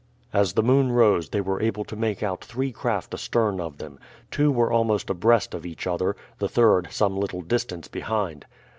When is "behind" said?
7.87-8.47